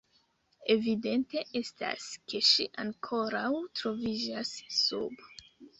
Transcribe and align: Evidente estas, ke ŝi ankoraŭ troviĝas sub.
Evidente 0.75 1.43
estas, 1.61 2.09
ke 2.33 2.43
ŝi 2.49 2.67
ankoraŭ 2.85 3.47
troviĝas 3.83 4.59
sub. 4.83 5.29